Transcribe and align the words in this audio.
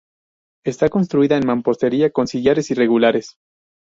Está 0.65 0.89
construida 0.89 1.39
de 1.39 1.45
mampostería 1.45 2.09
con 2.09 2.25
sillares 2.25 2.71
irregulares. 2.71 3.37